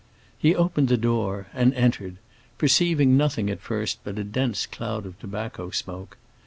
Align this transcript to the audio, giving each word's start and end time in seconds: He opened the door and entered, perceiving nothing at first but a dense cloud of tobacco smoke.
He 0.35 0.55
opened 0.55 0.87
the 0.87 0.97
door 0.97 1.45
and 1.53 1.75
entered, 1.75 2.17
perceiving 2.57 3.15
nothing 3.17 3.51
at 3.51 3.61
first 3.61 3.99
but 4.03 4.17
a 4.17 4.23
dense 4.23 4.65
cloud 4.65 5.05
of 5.05 5.19
tobacco 5.19 5.69
smoke. 5.69 6.17